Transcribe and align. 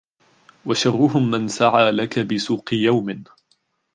وَشَرُّهُمْ 0.65 1.31
مَنْ 1.31 1.47
سَعَى 1.47 1.91
لَك 1.91 2.19
بِسُوقِ 2.19 2.73
يَوْمٍ 2.73 3.23